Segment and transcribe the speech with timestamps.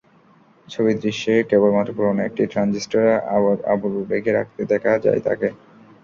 [0.67, 3.13] ছবির দৃশ্যে কেবলমাত্র পুরোনো একটি ট্রানজিস্টরে
[3.73, 5.49] আবরু ঢেকে রাখতে দেখা যায় তাঁকে।